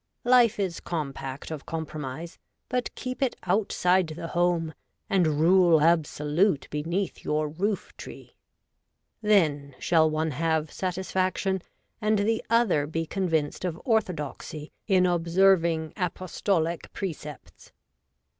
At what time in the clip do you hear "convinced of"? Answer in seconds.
13.05-13.79